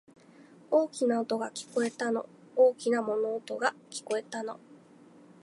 [0.71, 2.27] 大きな音が、聞こえたの。
[2.55, 4.59] 大きな物音が、聞こえたの。